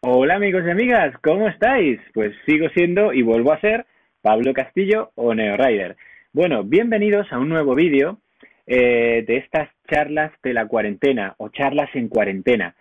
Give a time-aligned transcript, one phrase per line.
[0.00, 2.00] Hola amigos y amigas, ¿cómo estáis?
[2.12, 3.86] Pues sigo siendo y vuelvo a ser
[4.20, 5.96] Pablo Castillo o NeoRider.
[6.32, 8.18] Bueno, bienvenidos a un nuevo vídeo
[8.66, 12.74] eh, de estas charlas de la cuarentena o charlas en cuarentena.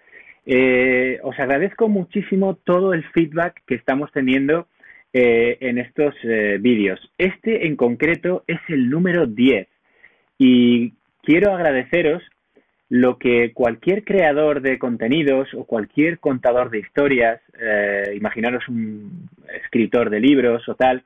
[0.48, 4.68] Eh, os agradezco muchísimo todo el feedback que estamos teniendo
[5.14, 6.16] eh, en estos
[6.60, 7.00] vídeos.
[7.20, 9.68] Este en concreto es el número 10
[10.40, 12.24] y quiero agradeceros
[12.92, 19.30] lo que cualquier creador de contenidos o cualquier contador de historias, eh, imaginaros un
[19.64, 21.02] escritor de libros o tal,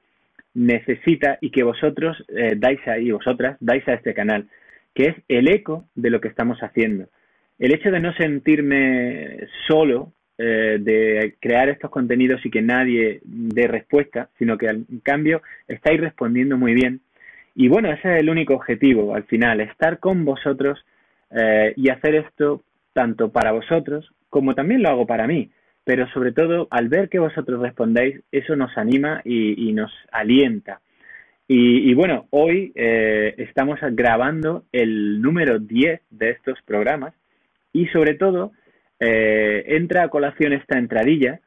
[0.55, 4.47] necesita y que vosotros eh, dais a, vosotras dais a este canal,
[4.95, 7.05] que es el eco de lo que estamos haciendo.
[7.59, 13.67] El hecho de no sentirme solo, eh, de crear estos contenidos y que nadie dé
[13.67, 17.01] respuesta, sino que en cambio estáis respondiendo muy bien.
[17.53, 20.83] Y bueno, ese es el único objetivo al final, estar con vosotros
[21.35, 25.51] eh, y hacer esto tanto para vosotros como también lo hago para mí.
[25.83, 30.81] Pero sobre todo, al ver que vosotros respondéis, eso nos anima y, nos alienta.
[31.47, 37.13] Y, bueno, hoy eh, estamos grabando el número 10 de estos programas
[37.71, 38.51] y sobre todo
[38.99, 41.39] eh, entra a colación esta entradilla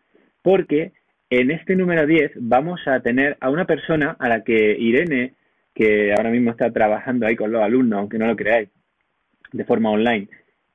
[0.43, 0.93] porque
[1.31, 5.35] en este número 10 vamos a tener a una persona a la que Irene,
[5.75, 8.69] que ahora mismo está trabajando ahí con los alumnos, aunque no lo creáis,
[9.53, 10.29] de forma online.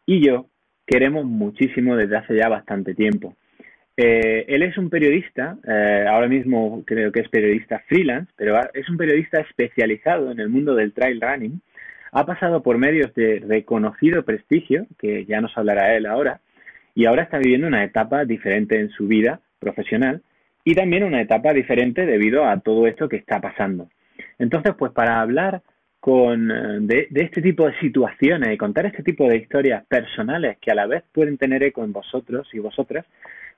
[0.05, 0.47] Y yo
[0.85, 3.35] queremos muchísimo desde hace ya bastante tiempo.
[3.95, 8.89] Eh, él es un periodista, eh, ahora mismo creo que es periodista freelance, pero es
[8.89, 11.61] un periodista especializado en el mundo del trail running.
[12.11, 16.41] Ha pasado por medios de reconocido prestigio, que ya nos hablará él ahora,
[16.95, 20.21] y ahora está viviendo una etapa diferente en su vida profesional
[20.63, 23.89] y también una etapa diferente debido a todo esto que está pasando.
[24.39, 25.61] Entonces, pues para hablar
[26.03, 30.69] con, eh, de, este tipo de situaciones y contar este tipo de historias personales que
[30.69, 33.05] a la vez pueden tener eco en vosotros y vosotras,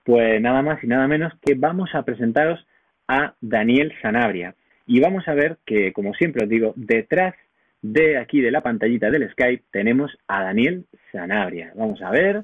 [0.04, 2.64] pues nada más y nada menos que vamos a presentaros
[3.08, 4.54] a Daniel Sanabria.
[4.86, 7.34] Y vamos a ver que, como siempre os digo, detrás
[7.82, 11.72] de aquí de la pantallita del Skype tenemos a Daniel Sanabria.
[11.74, 12.44] Vamos a ver.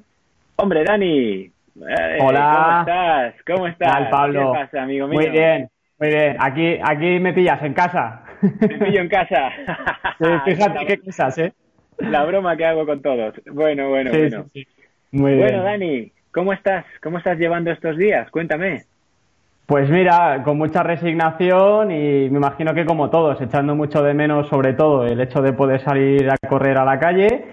[0.56, 1.42] Hombre, Dani.
[1.42, 2.56] Eh, Hola.
[2.56, 3.34] ¿Cómo estás?
[3.46, 4.08] ¿Cómo estás?
[4.10, 4.52] Pablo?
[4.52, 5.20] ¿Qué pasa, amigo mío?
[5.20, 5.70] Muy bien,
[6.00, 6.36] muy bien.
[6.40, 8.21] Aquí, aquí me pillas en casa.
[8.60, 9.50] Te pillo en casa.
[10.44, 11.52] fíjate qué cosas, ¿eh?
[11.98, 13.34] La broma que hago con todos.
[13.52, 14.46] Bueno, bueno, bueno.
[15.12, 16.84] Muy bueno, Dani, ¿cómo estás?
[17.02, 18.30] ¿Cómo estás llevando estos días?
[18.30, 18.82] Cuéntame.
[19.66, 24.48] Pues mira, con mucha resignación y me imagino que como todos, echando mucho de menos
[24.48, 27.44] sobre todo el hecho de poder salir a correr a la calle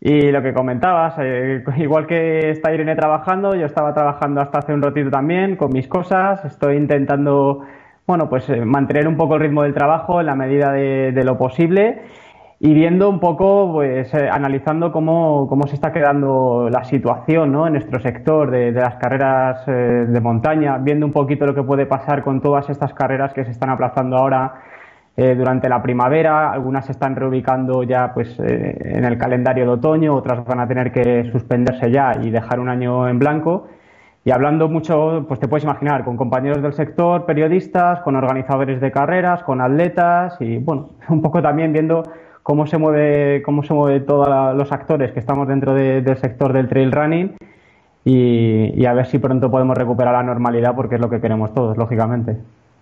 [0.00, 4.72] y lo que comentabas, eh, igual que está Irene trabajando, yo estaba trabajando hasta hace
[4.72, 7.64] un ratito también con mis cosas, estoy intentando
[8.06, 11.38] bueno, pues eh, mantener un poco el ritmo del trabajo en la medida de, lo
[11.38, 12.02] posible
[12.60, 17.66] y viendo un poco, pues eh, analizando cómo, cómo, se está quedando la situación ¿no?
[17.66, 19.72] en nuestro sector de, las carreras eh,
[20.06, 23.50] de montaña, viendo un poquito lo que puede pasar con todas estas carreras que se
[23.50, 24.54] están aplazando ahora
[25.16, 30.44] durante la primavera, algunas se están reubicando ya pues en el calendario de otoño, otras
[30.44, 33.68] van a tener que suspenderse ya y dejar un año en blanco.
[34.24, 38.90] Y hablando mucho, pues te puedes imaginar, con compañeros del sector, periodistas, con organizadores de
[38.90, 42.02] carreras, con atletas y bueno, un poco también viendo
[42.42, 46.68] cómo se mueve, cómo se mueve todos los actores que estamos dentro del sector del
[46.68, 47.36] trail running
[48.04, 51.76] y, a ver si pronto podemos recuperar la normalidad porque es lo que queremos todos,
[51.76, 52.36] lógicamente.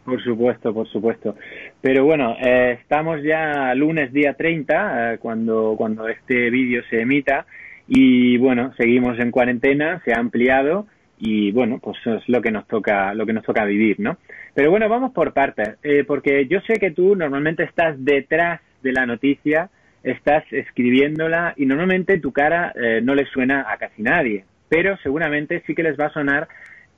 [0.05, 1.37] Por supuesto, por supuesto.
[1.81, 7.47] Pero bueno, eh, estamos ya lunes día 30 eh, cuando, cuando este vídeo se emita
[7.87, 10.87] y bueno, seguimos en cuarentena, se ha ampliado
[11.25, 14.19] y bueno, pues eso es lo que nos toca, lo que nos toca vivir, ¿no?
[14.55, 18.93] Pero bueno, vamos por partes, eh, porque yo sé que tú normalmente estás detrás de
[18.93, 19.71] la noticia,
[20.03, 25.63] estás escribiéndola y normalmente tu cara eh, no le suena a casi nadie, pero seguramente
[25.65, 26.49] sí que les va a sonar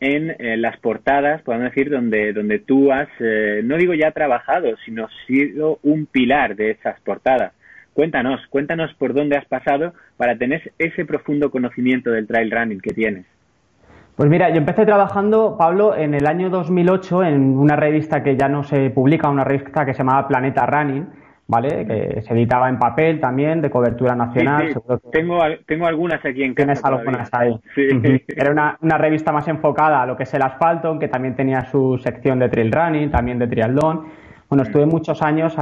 [0.01, 5.09] en las portadas, podemos decir, donde, donde tú has, eh, no digo ya trabajado, sino
[5.27, 7.53] sido un pilar de esas portadas.
[7.93, 12.93] Cuéntanos, cuéntanos por dónde has pasado para tener ese profundo conocimiento del trail running que
[12.93, 13.25] tienes.
[14.17, 18.49] Pues mira, yo empecé trabajando, Pablo, en el año 2008 en una revista que ya
[18.49, 21.07] no se publica, una revista que se llamaba Planeta Running.
[21.47, 21.87] ¿vale?
[21.87, 24.75] Que se editaba en papel también, de cobertura nacional.
[25.13, 26.67] tengo, tengo algunas aquí en casa.
[26.67, 27.59] Tienes algunas ahí.
[28.29, 31.67] Era una, una, revista más enfocada a lo que es el asfalto, aunque también tenía
[31.67, 34.07] su sección de trail running, también de triatlón.
[34.49, 35.57] Bueno, estuve muchos años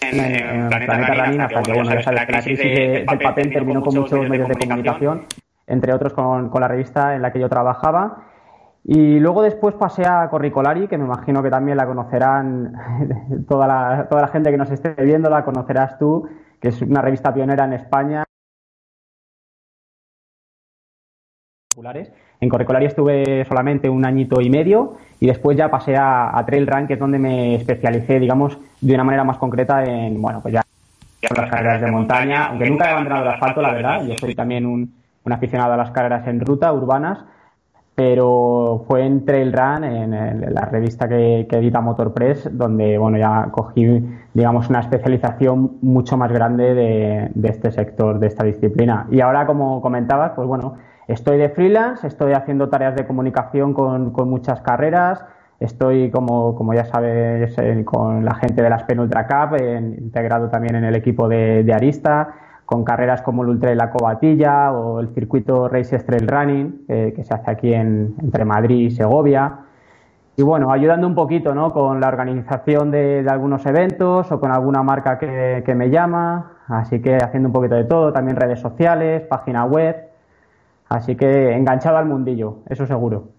[0.00, 3.82] en, en, Planeta, Running hasta que, bueno, ya sabes que la crisis del papel terminó
[3.82, 5.22] con muchos medios de comunicación,
[5.66, 8.24] entre otros con, con la revista en la que yo trabajaba.
[8.88, 12.72] Y luego después pasé a Corricolari, que me imagino que también la conocerán
[13.48, 16.28] toda la, toda la gente que nos esté viendo, la conocerás tú,
[16.60, 18.22] que es una revista pionera en España.
[22.40, 26.86] En Corricolari estuve solamente un añito y medio y después ya pasé a, Trail Run,
[26.86, 30.62] que es donde me especialicé, digamos, de una manera más concreta en, bueno, pues ya
[31.36, 34.64] las carreras de montaña, aunque nunca he abandonado el asfalto, la verdad, yo soy también
[34.64, 34.94] un,
[35.26, 37.24] un aficionado a las carreras en ruta, urbanas,
[37.96, 43.48] pero fue en Trail Run, en, la revista que, edita Motor Press, donde bueno ya
[43.50, 49.06] cogí digamos una especialización mucho más grande de, este sector, de esta disciplina.
[49.10, 50.74] Y ahora, como comentabas, pues bueno,
[51.08, 55.24] estoy de freelance, estoy haciendo tareas de comunicación con, muchas carreras,
[55.58, 57.56] estoy como, como ya sabes
[57.86, 62.45] con la gente de la Spen Ultra Cup, integrado también en el equipo de Arista
[62.66, 67.12] con carreras como el Ultra de la Cobatilla o el circuito Race Trail Running, eh,
[67.14, 69.60] que se hace aquí en, entre Madrid y Segovia.
[70.36, 71.72] Y bueno, ayudando un poquito ¿no?
[71.72, 76.58] con la organización de, algunos eventos o con alguna marca que, me llama.
[76.68, 79.96] Así que haciendo un poquito de todo, también redes sociales, página web.
[80.88, 83.30] Así que enganchado al mundillo, eso seguro.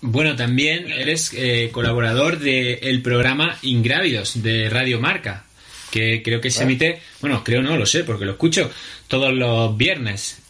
[0.00, 5.44] Bueno, también eres eh, colaborador del programa Ingrávidos de Radio Marca
[5.90, 8.70] que creo que se emite, bueno, creo no, lo sé, porque lo escucho
[9.08, 10.44] todos los viernes.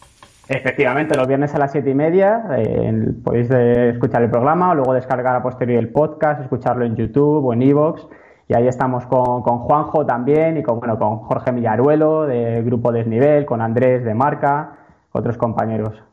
[0.47, 2.91] Efectivamente, los viernes a las siete y media eh,
[3.23, 7.53] podéis escuchar el programa o luego descargar a posteriori el podcast, escucharlo en YouTube o
[7.53, 8.07] en Evox.
[8.47, 12.91] Y ahí estamos con, con, Juanjo también y con, bueno, con Jorge Millaruelo de Grupo
[12.91, 14.73] Desnivel, con Andrés de Marca,
[15.11, 16.08] otros compañeros.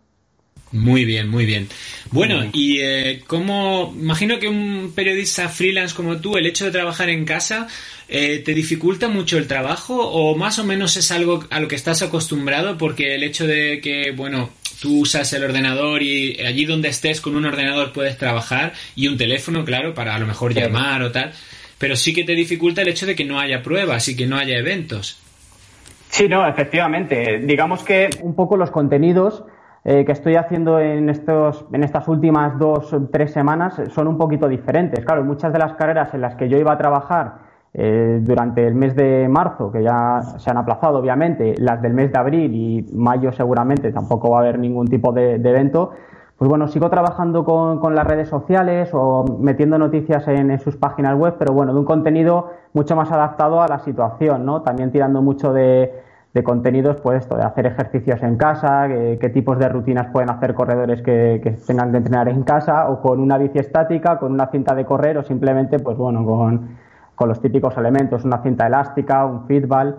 [0.72, 1.68] Muy bien, muy bien.
[2.10, 7.08] Bueno, y eh, como imagino que un periodista freelance como tú, el hecho de trabajar
[7.08, 7.68] en casa,
[8.08, 11.76] eh, ¿te dificulta mucho el trabajo o más o menos es algo a lo que
[11.76, 12.76] estás acostumbrado?
[12.78, 17.36] Porque el hecho de que, bueno, tú usas el ordenador y allí donde estés con
[17.36, 21.32] un ordenador puedes trabajar y un teléfono, claro, para a lo mejor llamar o tal,
[21.78, 24.36] pero sí que te dificulta el hecho de que no haya pruebas y que no
[24.36, 25.18] haya eventos.
[26.08, 27.40] Sí, no, efectivamente.
[27.42, 29.44] Digamos que un poco los contenidos
[29.88, 34.18] eh, que estoy haciendo en, estos, en estas últimas dos o tres semanas son un
[34.18, 35.04] poquito diferentes.
[35.04, 37.34] Claro, muchas de las carreras en las que yo iba a trabajar
[37.72, 42.10] eh, durante el mes de marzo, que ya se han aplazado obviamente, las del mes
[42.10, 45.92] de abril y mayo seguramente tampoco va a haber ningún tipo de, evento,
[46.36, 51.36] pues bueno, sigo trabajando con, las redes sociales o metiendo noticias en, sus páginas web,
[51.38, 54.62] pero bueno, de un contenido mucho más adaptado a la situación, ¿no?
[54.62, 55.94] También tirando mucho de,
[56.36, 60.52] de contenidos, pues esto, de hacer ejercicios en casa, qué, tipos de rutinas pueden hacer
[60.52, 64.74] corredores que, tengan que entrenar en casa, o con una bici estática, con una cinta
[64.74, 66.76] de correr, o simplemente, pues bueno, con,
[67.26, 69.96] los típicos elementos, una cinta elástica, un fitball.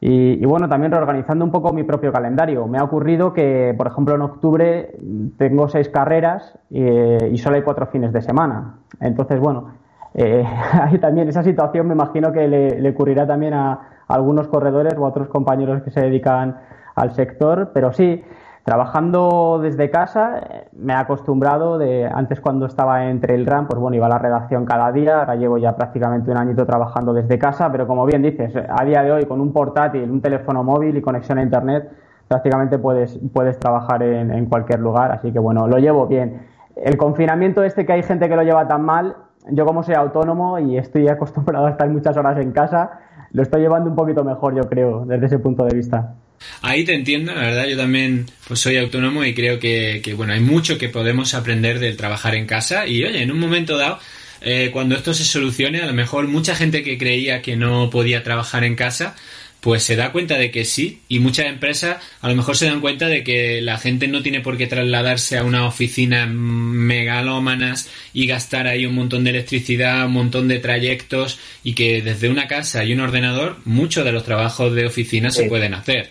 [0.00, 2.68] Y, bueno, también reorganizando un poco mi propio calendario.
[2.68, 4.94] Me ha ocurrido que, por ejemplo, en octubre
[5.36, 8.76] tengo seis carreras y, solo hay cuatro fines de semana.
[9.00, 9.72] Entonces, bueno,
[10.14, 10.44] eh,
[11.00, 15.82] también esa situación me imagino que le ocurrirá también a, algunos corredores o otros compañeros
[15.82, 16.58] que se dedican
[16.94, 18.24] al sector, pero sí,
[18.64, 20.40] trabajando desde casa
[20.72, 24.18] me he acostumbrado de antes cuando estaba entre el RAM, pues bueno, iba a la
[24.18, 28.22] redacción cada día, ahora llevo ya prácticamente un añito trabajando desde casa, pero como bien
[28.22, 31.90] dices, a día de hoy con un portátil, un teléfono móvil y conexión a internet,
[32.26, 36.46] prácticamente puedes, puedes trabajar en, en cualquier lugar, así que bueno, lo llevo bien.
[36.74, 39.16] El confinamiento este que hay gente que lo lleva tan mal,
[39.48, 42.98] yo como soy autónomo y estoy acostumbrado a estar muchas horas en casa,
[43.36, 46.14] lo estoy llevando un poquito mejor, yo creo, desde ese punto de vista.
[46.62, 50.40] Ahí te entiendo, la verdad, yo también pues soy autónomo y creo que, bueno, hay
[50.40, 53.98] mucho que podemos aprender del trabajar en casa y oye, en un momento dado,
[54.40, 58.22] eh, cuando esto se solucione, a lo mejor mucha gente que creía que no podía
[58.22, 59.14] trabajar en casa,
[59.60, 62.80] pues se da cuenta de que sí y muchas empresas a lo mejor se dan
[62.80, 68.26] cuenta de que la gente no tiene por qué trasladarse a una oficina megalómanas y
[68.26, 72.84] gastar ahí un montón de electricidad, un montón de trayectos y que desde una casa
[72.84, 76.10] y un ordenador muchos de los trabajos de oficina se pueden hacer.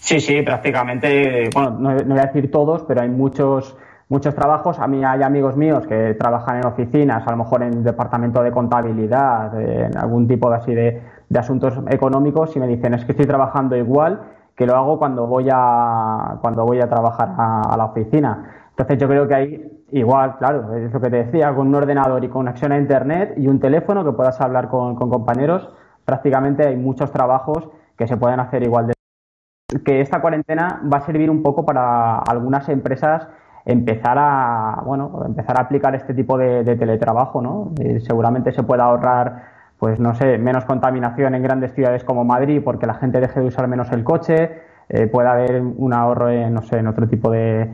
[0.00, 3.76] Sí, sí, prácticamente, bueno, no, no, voy a decir todos, pero hay muchos
[4.10, 4.78] muchos trabajos.
[4.78, 8.50] A mí hay amigos míos que trabajan en oficinas, a lo mejor en departamento de
[8.50, 13.12] contabilidad, en algún tipo de así de, de asuntos económicos y me dicen es que
[13.12, 14.20] estoy trabajando igual
[14.56, 18.66] que lo hago cuando voy a cuando voy a trabajar a, la oficina.
[18.70, 22.22] Entonces yo creo que hay igual, claro, es lo que te decía, con un ordenador
[22.24, 25.70] y conexión a internet y un teléfono que puedas hablar con, compañeros,
[26.04, 28.94] prácticamente hay muchos trabajos que se pueden hacer igual de
[29.84, 33.28] que esta cuarentena va a servir un poco para algunas empresas
[33.64, 39.59] empezar a bueno empezar a aplicar este tipo de, teletrabajo no seguramente se pueda ahorrar
[39.80, 43.46] pues no sé menos contaminación en grandes ciudades como Madrid porque la gente deje de
[43.46, 44.60] usar menos el coche
[44.90, 47.70] eh, puede haber un ahorro en no sé en otro tipo de,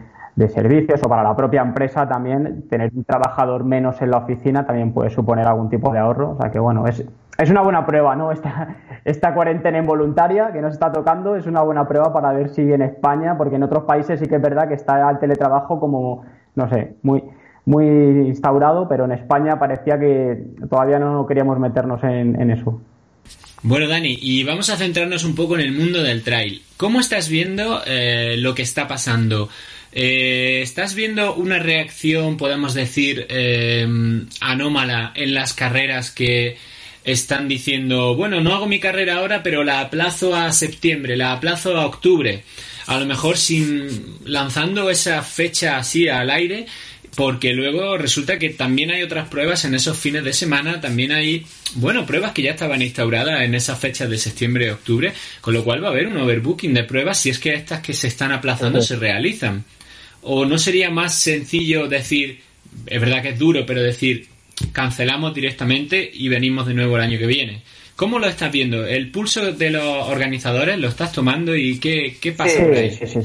[0.49, 4.93] servicios o para la propia empresa también tener un trabajador menos en la oficina también
[4.93, 6.33] puede suponer algún tipo de ahorro.
[6.33, 7.07] O sea que bueno, es,
[7.39, 8.31] es una buena prueba, ¿no?
[8.31, 12.71] Esta, esta cuarentena involuntaria que nos está tocando es una buena prueba para ver si
[12.71, 16.27] en España, porque en otros países sí que es verdad que está el teletrabajo como,
[16.55, 17.25] no sé, muy,
[17.67, 17.85] muy
[18.29, 20.39] instaurado, pero en España parecía que
[20.71, 22.81] todavía no queríamos meternos en, eso.
[23.63, 26.63] Bueno, Dani, y vamos a centrarnos un poco en el mundo del trail.
[26.77, 29.49] ¿Cómo estás viendo eh, lo que está pasando?
[29.91, 33.87] Eh, ¿Estás viendo una reacción, podemos decir, eh,
[34.41, 36.57] anómala en las carreras que
[37.03, 41.77] están diciendo, bueno, no hago mi carrera ahora, pero la aplazo a septiembre, la aplazo
[41.77, 42.45] a octubre?
[42.87, 46.67] A lo mejor sin lanzando esa fecha así al aire,
[47.17, 51.47] porque luego resulta que también hay otras pruebas en esos fines de semana, también hay,
[51.75, 55.65] bueno, pruebas que ya estaban instauradas en esas fechas de septiembre y octubre, con lo
[55.65, 58.33] cual va a haber un overbooking de pruebas si es que estas que se están
[58.33, 59.65] aplazando se realizan.
[60.21, 62.41] ¿O no sería más sencillo decir,
[62.85, 64.27] es verdad que es duro, pero decir,
[64.73, 67.63] cancelamos directamente y venimos de nuevo el año que viene?
[67.97, 68.87] ¿Cómo lo estás viendo?
[68.87, 72.91] ¿El pulso de los organizadores lo estás tomando y qué, qué pasa por ahí?
[72.91, 73.21] Sí, sí,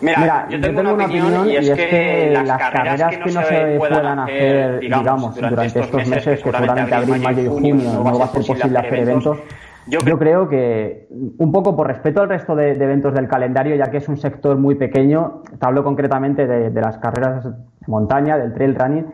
[0.00, 4.80] Mira, yo tengo, una, opinión, y es, que, las carreras que no, se, puedan hacer,
[4.80, 8.78] digamos, durante estos meses, que seguramente abril, mayo y junio no va a ser posible
[8.78, 9.38] hacer eventos,
[9.86, 13.96] yo, creo que un poco por respeto al resto de, eventos del calendario, ya que
[13.96, 17.50] es un sector muy pequeño, te hablo concretamente de, las carreras de
[17.86, 19.06] montaña, del trail running,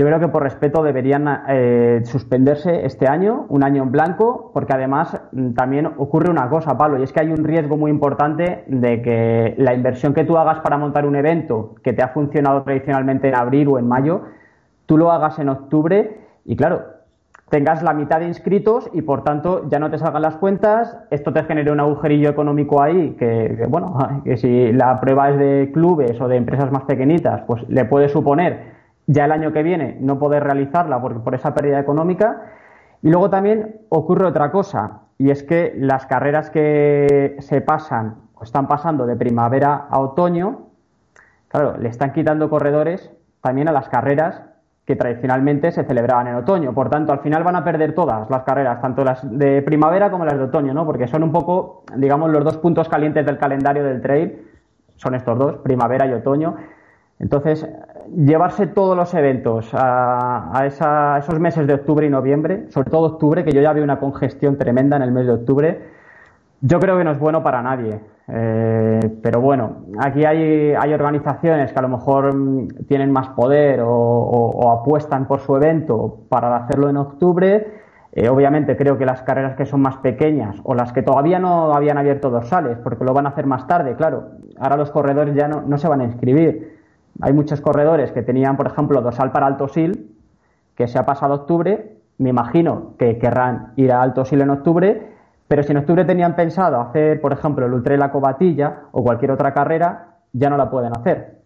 [0.00, 4.72] yo creo que por respeto deberían eh, suspenderse este año, un año en blanco, porque
[4.72, 8.64] además mm, también ocurre una cosa, Pablo, y es que hay un riesgo muy importante
[8.66, 12.62] de que la inversión que tú hagas para montar un evento que te ha funcionado
[12.62, 14.22] tradicionalmente en abril o en mayo,
[14.86, 16.16] tú lo hagas en octubre
[16.46, 16.80] y claro,
[17.50, 21.34] tengas la mitad de inscritos y por tanto ya no te salgan las cuentas, esto
[21.34, 26.18] te genere un agujerillo económico ahí que, bueno, que si la prueba es de clubes
[26.22, 28.79] o de empresas más pequeñitas, pues le puede suponer
[29.10, 32.42] ya el año que viene no poder realizarla por, por esa pérdida económica.
[33.02, 38.44] Y luego también ocurre otra cosa, y es que las carreras que se pasan o
[38.44, 40.68] están pasando de primavera a otoño,
[41.48, 44.42] claro, le están quitando corredores también a las carreras
[44.84, 46.72] que tradicionalmente se celebraban en otoño.
[46.72, 50.24] Por tanto, al final van a perder todas las carreras, tanto las de primavera como
[50.24, 50.86] las de otoño, ¿no?
[50.86, 54.46] Porque son un poco, digamos, los dos puntos calientes del calendario del trail,
[54.96, 56.56] son estos dos, primavera y otoño.
[57.18, 57.68] Entonces,
[58.16, 63.52] llevarse todos los eventos a, esos meses de octubre y noviembre, sobre todo octubre, que
[63.52, 65.80] yo ya veo una congestión tremenda en el mes de octubre,
[66.60, 68.00] yo creo que no es bueno para nadie.
[68.32, 74.70] Eh, pero bueno, aquí hay, organizaciones que a lo mejor mm, tienen más poder o,
[74.70, 77.80] apuestan por su evento para hacerlo en octubre.
[78.12, 81.72] Eh, obviamente creo que las carreras que son más pequeñas o las que todavía no
[81.72, 85.46] habían abierto dorsales, porque lo van a hacer más tarde, claro, ahora los corredores ya
[85.48, 86.69] no se van a inscribir.
[87.22, 90.16] Hay muchos corredores que tenían, por ejemplo, dorsal para Alto Sil,
[90.74, 95.10] que se ha pasado octubre, me imagino que querrán ir a Alto Sil en octubre
[95.50, 99.02] pero si en octubre tenían pensado hacer, por ejemplo, el Ultra y la Cobatilla o
[99.02, 101.40] cualquier otra carrera, ya no la pueden hacer.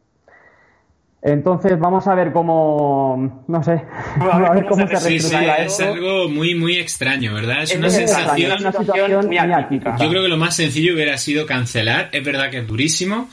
[1.22, 3.82] Entonces vamos a ver cómo, no sé,
[4.20, 7.62] a ver cómo se sí, sí, Es algo muy, muy extraño, ¿verdad?
[7.62, 8.52] Es, una sensación...
[8.52, 12.10] Es una situación muy Yo creo que lo más sencillo hubiera sido cancelar.
[12.12, 13.30] Es verdad que es durísimo,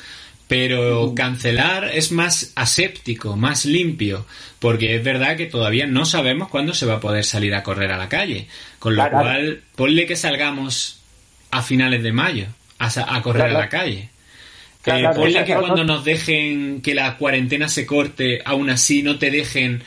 [0.51, 4.25] pero cancelar es más aséptico, más limpio,
[4.59, 7.89] porque es verdad que todavía no sabemos cuándo se va a poder salir a correr
[7.89, 8.47] a la calle.
[8.77, 10.99] Con lo cual, ponle que salgamos
[11.51, 12.47] a finales de mayo
[12.79, 14.09] a, correr a la calle.
[14.87, 19.31] Eh, ponle que cuando nos dejen que la cuarentena se corte, aún así no te
[19.31, 19.81] dejen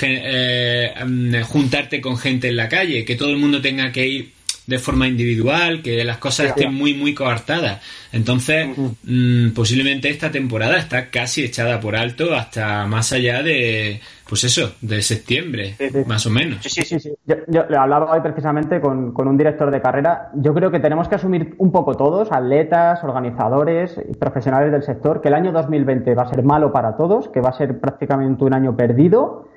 [0.00, 4.32] eh, mm, juntarte con gente en la calle, que todo el mundo tenga que ir
[4.66, 7.82] de forma individual, que las cosas estén muy, muy coartadas.
[8.12, 8.68] Entonces,
[9.04, 14.74] mm, posiblemente esta temporada está casi echada por alto hasta más allá de, pues eso,
[14.80, 16.62] de septiembre, más o menos.
[16.62, 17.12] Sí, sí, sí.
[17.26, 20.30] Yo, yo hablaba hoy precisamente con, con, un director de carrera.
[20.34, 25.28] Yo creo que tenemos que asumir un poco todos, atletas, organizadores, profesionales del sector, que
[25.28, 28.54] el año 2020 va a ser malo para todos, que va a ser prácticamente un
[28.54, 29.48] año perdido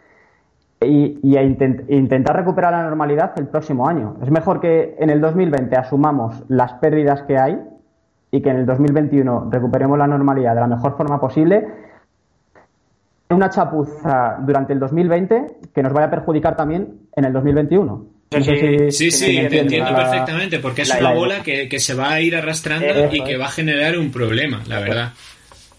[0.81, 4.17] y, a intentar recuperar la normalidad el próximo año.
[4.21, 7.57] Es mejor que en el 2020 asumamos las pérdidas que hay
[8.31, 11.67] y que en el 2021 recuperemos la normalidad de la mejor forma posible.
[13.29, 18.05] Una chapuza durante el 2020 que nos vaya a perjudicar también en el 2021.
[18.89, 22.35] Sí, sí, te entiendo perfectamente, porque es una bola que, que, se va a ir
[22.35, 25.13] arrastrando y que va a generar un problema, la verdad.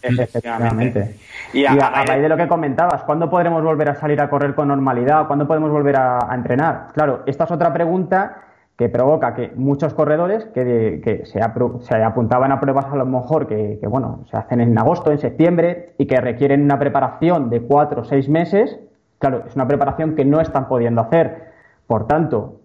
[0.03, 1.17] Efectivamente.
[1.53, 4.69] Y a, raíz de lo que comentabas, ¿cuándo podremos volver a salir a correr con
[4.69, 5.27] normalidad?
[5.27, 6.89] ¿Cuándo podemos volver a, entrenar?
[6.93, 8.43] Claro, esta es otra pregunta
[8.77, 11.41] que provoca que muchos corredores que, que se,
[11.81, 15.19] se, apuntaban a pruebas a lo mejor que, que, bueno, se hacen en agosto, en
[15.19, 18.79] septiembre y que requieren una preparación de cuatro o seis meses,
[19.19, 21.48] claro, es una preparación que no están pudiendo hacer.
[21.89, 22.61] Por tanto,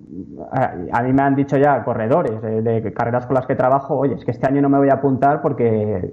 [0.52, 4.26] a, mí me han dicho ya corredores de, carreras con las que trabajo, oye, es
[4.26, 6.12] que este año no me voy a apuntar porque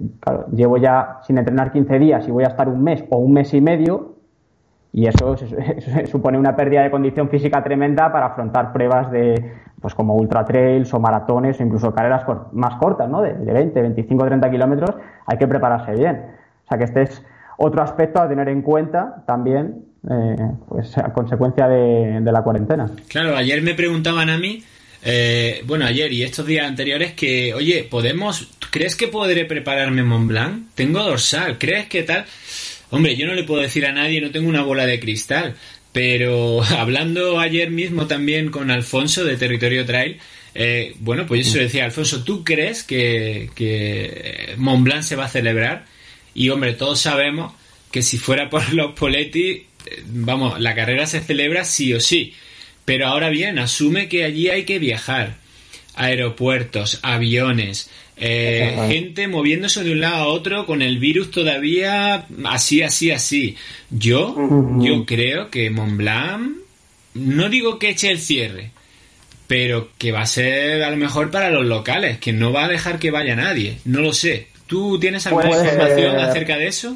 [0.53, 3.53] llevo ya sin entrenar 15 días y voy a estar un mes o un mes
[3.53, 4.15] y medio
[4.93, 5.35] y eso,
[6.05, 10.93] supone una pérdida de condición física tremenda para afrontar pruebas de pues como ultra trails
[10.93, 13.21] o maratones o incluso carreras más cortas, ¿no?
[13.21, 16.27] De, 20, 25, 30 kilómetros, hay que prepararse bien.
[16.63, 17.25] O sea que este es
[17.61, 20.35] otro aspecto a tener en cuenta también eh,
[20.67, 22.89] pues a consecuencia de, la cuarentena.
[23.07, 24.63] Claro, ayer me preguntaban a mí,
[25.03, 30.27] eh, bueno, ayer y estos días anteriores, que, oye, ¿podemos, crees que podré prepararme Mont
[30.27, 30.69] Blanc?
[30.73, 32.25] Tengo dorsal, ¿crees que tal?
[32.89, 35.53] Hombre, yo no le puedo decir a nadie, no tengo una bola de cristal,
[35.91, 40.17] pero hablando ayer mismo también con Alfonso de Territorio Trail,
[40.55, 45.25] eh, bueno, pues yo se decía, Alfonso, ¿tú crees que, que Mont Blanc se va
[45.25, 45.85] a celebrar?
[46.33, 47.53] Y hombre, todos sabemos
[47.91, 49.65] que si fuera por los Poletti,
[50.05, 52.33] vamos, la carrera se celebra sí o sí.
[52.85, 55.37] Pero ahora bien, asume que allí hay que viajar.
[55.95, 57.89] Aeropuertos, aviones,
[58.23, 63.57] eh, gente moviéndose de un lado a otro con el virus todavía así, así, así.
[63.89, 64.35] Yo,
[64.79, 66.57] yo creo que Montblanc,
[67.15, 68.71] no digo que eche el cierre,
[69.47, 72.69] pero que va a ser a lo mejor para los locales, que no va a
[72.69, 73.79] dejar que vaya nadie.
[73.85, 74.47] No lo sé.
[74.71, 76.95] ¿Tú tienes alguna información acerca de eso?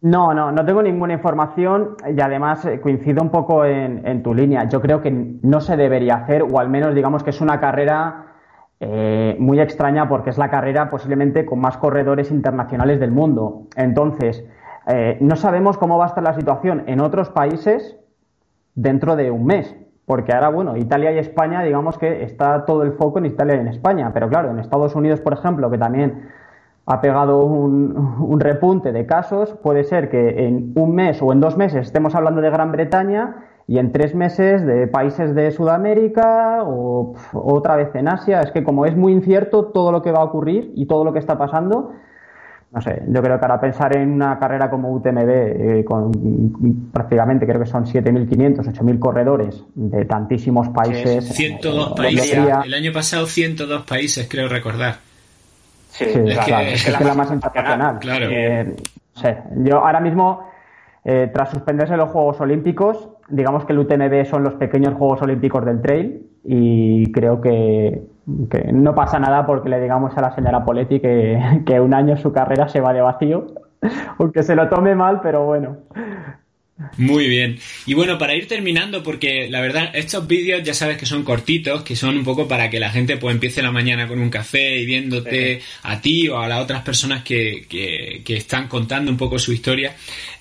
[0.00, 4.68] No, no, no tengo ninguna información y además eh, coincido un poco en, tu línea.
[4.68, 8.34] Yo creo que no se debería hacer, o al menos digamos que es una carrera
[8.80, 13.68] eh, muy extraña porque es la carrera posiblemente con más corredores internacionales del mundo.
[13.76, 14.44] Entonces,
[14.88, 17.96] eh, no sabemos cómo va a estar la situación en otros países
[18.74, 19.72] dentro de un mes.
[20.04, 23.60] Porque ahora, bueno, Italia y España, digamos que está todo el foco en Italia y
[23.60, 24.10] en España.
[24.12, 26.28] Pero claro, en Estados Unidos, por ejemplo, que también
[26.90, 31.54] ha pegado un, repunte de casos, puede ser que en un mes o en dos
[31.58, 37.14] meses estemos hablando de Gran Bretaña y en tres meses de países de Sudamérica o
[37.34, 38.40] otra vez en Asia.
[38.40, 41.12] Es que como es muy incierto todo lo que va a ocurrir y todo lo
[41.12, 41.92] que está pasando,
[42.72, 47.46] no sé, yo creo que para pensar en una carrera como UTMB, eh, con prácticamente
[47.46, 51.28] creo que son 7.500, 8.000 corredores de tantísimos países.
[51.28, 52.32] 102 países.
[52.64, 55.07] El año pasado 102 países, creo recordar.
[55.98, 57.98] Sí, es, que, es, la más internacional.
[57.98, 58.26] Claro.
[58.30, 58.76] Eh,
[59.56, 60.48] yo ahora mismo,
[61.04, 65.64] eh, tras suspenderse los Juegos Olímpicos, digamos que el UTMB son los pequeños Juegos Olímpicos
[65.64, 68.02] del trail y creo que,
[68.72, 72.32] no pasa nada porque le digamos a la señora Poletti que, que un año su
[72.32, 73.46] carrera se va de vacío,
[74.18, 75.78] aunque se lo tome mal, pero bueno.
[76.96, 77.58] Muy bien.
[77.86, 81.82] Y bueno, para ir terminando, porque la verdad, estos vídeos ya sabes que son cortitos,
[81.82, 84.78] que son un poco para que la gente pues empiece la mañana con un café
[84.78, 89.16] y viéndote a ti o a las otras personas que, que, que están contando un
[89.16, 89.96] poco su historia.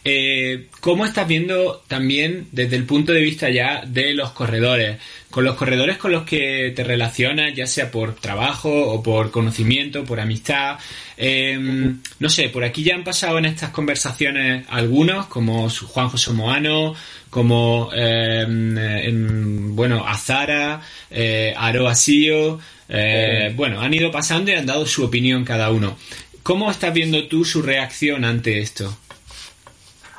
[0.10, 5.00] Eh, ¿Cómo estás viendo también desde el punto de vista ya de los corredores?
[5.30, 10.06] Con los corredores con los que te relacionas, ya sea por trabajo o por conocimiento,
[10.06, 10.80] por amistad.
[11.18, 16.32] Em, no sé, por aquí ya han pasado en estas conversaciones algunos, como Juan José
[16.32, 16.96] Moano,
[17.30, 20.80] como, em, bueno, Azara,
[21.12, 22.60] eh, Aro Asío.
[22.88, 25.98] Eh, bueno, han ido pasando y han dado su opinión cada uno.
[26.44, 28.98] ¿Cómo estás viendo tú su reacción ante esto?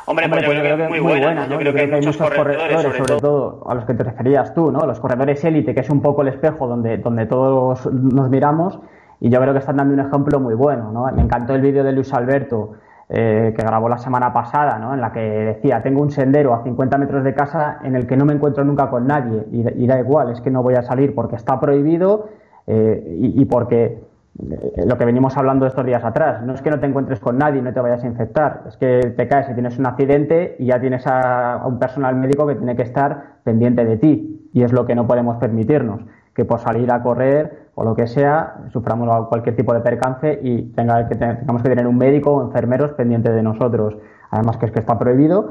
[0.09, 1.47] Hombre, pues yo, creo, que es muy buena.
[1.49, 4.87] Yo, creo, que, hay muchos corredores, sobre, todo, a los que te referías tú, ¿no?
[4.87, 8.81] Los corredores élite, que es un poco el espejo donde, donde todos nos miramos,
[9.21, 11.05] y yo creo que están dando un ejemplo muy bueno, ¿no?
[11.13, 12.73] Me encantó el vídeo de Luis Alberto,
[13.11, 14.95] eh, que grabó la semana pasada, ¿no?
[14.95, 18.17] En la que decía, tengo un sendero a 50 metros de casa en el que
[18.17, 21.15] no me encuentro nunca con nadie, y, da igual, es que no voy a salir
[21.15, 22.31] porque está prohibido
[22.67, 24.08] eh, y, y porque
[24.39, 26.43] lo que venimos hablando estos días atrás.
[26.43, 28.77] No es que no te encuentres con nadie y no te vayas a infectar, es
[28.77, 32.55] que te caes y tienes un accidente y ya tienes a, un personal médico que
[32.55, 36.01] tiene que estar pendiente de ti y es lo que no podemos permitirnos,
[36.35, 40.73] que por salir a correr o lo que sea, suframos cualquier tipo de percance y
[40.73, 43.97] que tengamos que tener un médico o enfermeros pendiente de nosotros.
[44.31, 45.51] Además que es que está prohibido.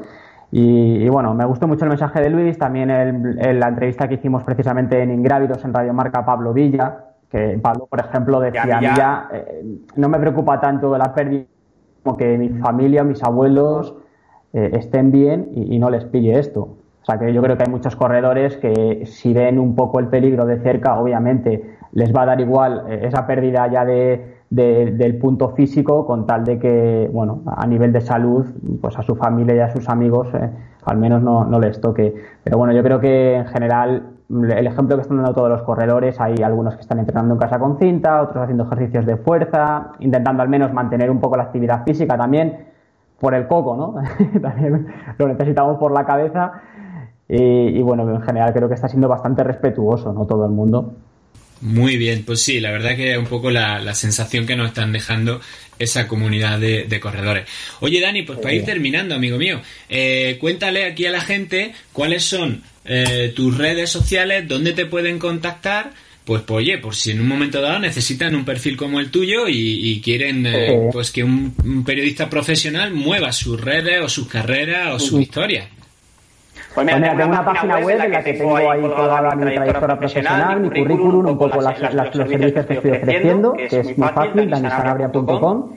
[0.50, 4.44] Y, bueno, me gustó mucho el mensaje de Luis, también el, la entrevista que hicimos
[4.44, 9.64] precisamente en Ingrávidos en Radio Marca Pablo Villa, que Pablo, por ejemplo, decía, ya, eh,
[9.96, 11.44] no me preocupa tanto la pérdida
[12.02, 13.94] como que mi familia, mis abuelos
[14.52, 16.76] eh, estén bien y, no les pille esto.
[17.02, 20.08] O sea que yo creo que hay muchos corredores que si ven un poco el
[20.08, 25.18] peligro de cerca, obviamente les va a dar igual eh, esa pérdida ya de, del
[25.18, 28.46] punto físico con tal de que, bueno, a nivel de salud,
[28.80, 30.50] pues a su familia y a sus amigos eh,
[30.88, 32.14] al menos no, les toque.
[32.42, 36.20] Pero bueno, yo creo que en general el ejemplo que están dando todos los corredores,
[36.20, 40.42] hay algunos que están entrenando en casa con cinta, otros haciendo ejercicios de fuerza, intentando
[40.42, 42.66] al menos mantener un poco la actividad física también
[43.18, 43.94] por el coco, ¿no?
[44.40, 46.52] también lo necesitamos por la cabeza
[47.28, 50.26] y, bueno, en general creo que está siendo bastante respetuoso, ¿no?
[50.26, 50.94] Todo el mundo.
[51.60, 54.92] Muy bien, pues sí, la verdad que es un poco la, sensación que nos están
[54.92, 55.40] dejando
[55.78, 57.48] esa comunidad de, corredores.
[57.80, 62.24] Oye, Dani, pues para ir terminando, amigo mío, eh, cuéntale aquí a la gente cuáles
[62.24, 65.92] son eh, tus redes sociales, dónde te pueden contactar.
[66.24, 69.48] Pues, pues, oye, por si en un momento dado necesitan un perfil como el tuyo
[69.48, 74.98] y, quieren eh, pues que un, periodista profesional mueva sus redes o sus carreras o
[74.98, 75.68] su historia.
[76.74, 80.60] Pues mira, tengo una, página web en la que tengo ahí toda mi trayectoria profesional,
[80.60, 81.80] mi currículum, un poco las,
[82.14, 85.70] los servicios que estoy ofreciendo, que es muy fácil, danisanabria.com.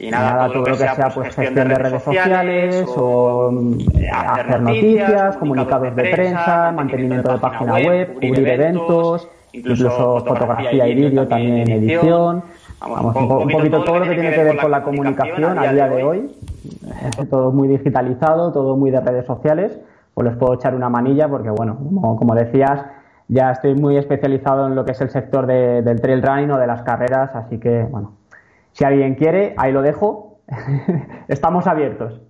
[0.00, 3.52] Y nada, todo lo que sea pues gestión de redes sociales o
[3.94, 10.94] eh, hacer noticias, comunicados de prensa, mantenimiento de página web, cubrir eventos, incluso fotografía y
[10.94, 12.42] vídeo también en edición.
[12.80, 16.02] Vamos, un, poquito todo lo que tiene que ver con la comunicación a día de
[16.02, 16.36] hoy.
[17.30, 19.78] Todo muy digitalizado, todo muy de redes sociales
[20.14, 21.78] pues les puedo echar una manilla porque, bueno,
[22.18, 22.84] como, decías,
[23.28, 26.66] ya estoy muy especializado en lo que es el sector del trail running o de
[26.66, 28.16] las carreras, así que, bueno,
[28.72, 30.40] si alguien quiere, ahí lo dejo.
[31.28, 32.20] Estamos abiertos.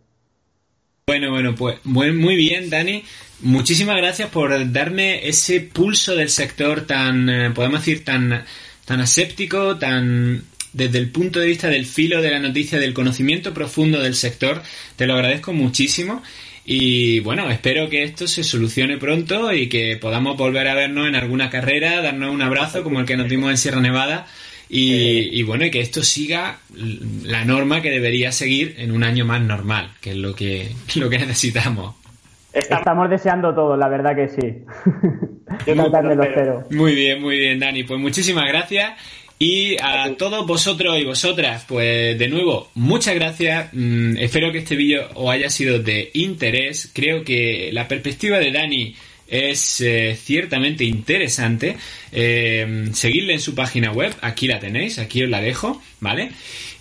[1.07, 3.03] Bueno, bueno, pues muy, bien, Dani.
[3.41, 8.45] Muchísimas gracias por darme ese pulso del sector tan, eh, podemos decir, tan,
[8.85, 13.53] tan aséptico, tan desde el punto de vista del filo de la noticia, del conocimiento
[13.53, 14.63] profundo del sector.
[14.97, 16.23] Te lo agradezco muchísimo.
[16.65, 21.17] Y bueno, espero que esto se solucione pronto y que podamos volver a vernos en
[21.17, 24.27] alguna carrera, darnos un abrazo como el que nos dimos en Sierra Nevada.
[24.75, 26.61] Y, bueno, y que esto siga
[27.25, 31.11] la norma que debería seguir en un año más normal, que es lo que, lo
[31.11, 31.97] que necesitamos.
[32.55, 34.65] Estamos deseando todo, la verdad que sí.
[35.67, 35.75] Yo
[36.15, 36.65] lo espero.
[36.71, 37.85] Muy bien, muy bien, Dani.
[37.85, 38.93] Pues muchísimas gracias
[39.45, 43.71] y a todos vosotros y vosotras, pues de nuevo, muchas gracias.
[43.73, 46.93] Mm, espero que este vídeo os haya sido de interés.
[46.95, 48.95] Creo que la perspectiva de Dani
[49.33, 51.77] es eh, ciertamente interesante.
[52.13, 56.33] Eh, seguidle en su página web, aquí la tenéis, aquí os la dejo, ¿vale?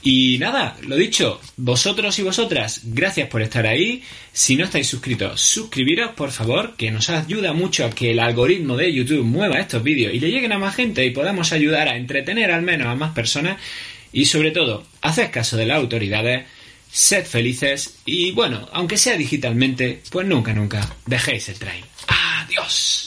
[0.03, 4.03] Y nada, lo dicho, vosotros y vosotras, gracias por estar ahí.
[4.33, 8.75] Si no estáis suscritos, suscribiros, por favor, que nos ayuda mucho a que el algoritmo
[8.75, 11.95] de YouTube mueva estos vídeos y le lleguen a más gente y podamos ayudar a
[11.95, 13.61] entretener al menos a más personas.
[14.11, 16.45] Y sobre todo, haced caso de las autoridades,
[16.91, 21.85] sed felices y bueno, aunque sea digitalmente, pues nunca, nunca dejéis el train.
[22.51, 23.00] Adiós.